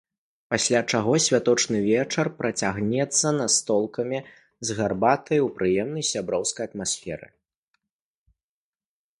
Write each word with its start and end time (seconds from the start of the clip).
Пасля 0.51 0.79
чаго 0.93 1.11
святочны 1.25 1.81
вечар 1.89 2.29
працягнецца 2.39 3.27
настолкамі 3.41 4.19
з 4.71 4.79
гарбатай 4.81 5.39
у 5.49 5.53
прыемнай 5.61 6.03
сяброўскай 6.13 6.65
атмасферы. 6.71 7.27